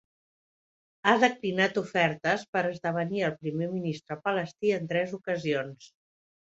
Ha 1.09 1.13
declinat 1.23 1.77
ofertes 1.81 2.47
per 2.57 2.65
esdevenir 2.71 3.23
el 3.29 3.37
primer 3.45 3.71
ministre 3.77 4.21
palestí 4.27 4.77
en 4.81 4.93
tres 4.95 5.17
ocasions. 5.23 5.91